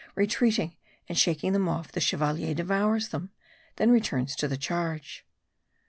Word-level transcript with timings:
Re 0.15 0.25
treating 0.25 0.75
and 1.07 1.15
shaking 1.15 1.53
them 1.53 1.69
off, 1.69 1.91
the 1.91 1.99
Chevalier 1.99 2.55
devours 2.55 3.09
them; 3.09 3.29
then 3.75 3.91
returns 3.91 4.35
to 4.37 4.47
the 4.47 4.57
charge. 4.57 5.27